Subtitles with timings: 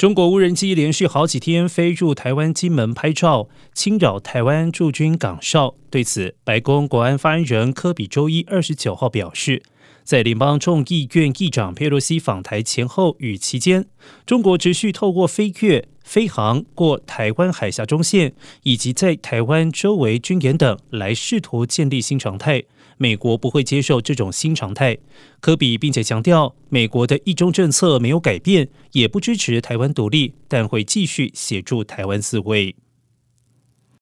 [0.00, 5.74] 中国无人机连续好几天飞入台湾金门拍照，侵扰台湾驻军岗哨。
[5.90, 9.62] 对此，白宫国安发言人科比周一二十九号表示，
[10.04, 13.86] 在联邦众议院议长佩洛西访台前后与期间，
[14.26, 18.32] 中国持续透过飞越、飞航过台湾海峡中线，
[18.64, 22.64] 以及在台湾周围军演等，来试图建立新常态。
[22.96, 24.98] 美国不会接受这种新常态，
[25.40, 32.74] 科比并且强调，美国的一中政策没有改变，也不支持台湾独立，但会继续协助台湾自卫。